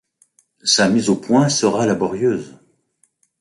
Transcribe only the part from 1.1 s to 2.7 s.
au point sera laborieuse.